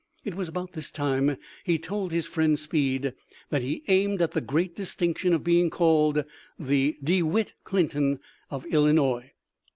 [0.25, 3.13] It was about this time he told his friend Speed
[3.51, 6.23] that he aimed at the great distinction of being called
[6.57, 8.19] the' DeWitt Clinton
[8.49, 9.33] of Illinois.'